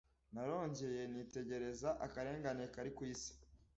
narongeye 0.33 1.01
nitegereza 1.13 1.89
akarengane 2.05 2.63
kari 2.73 2.91
ku 2.95 3.01
isi 3.13 3.33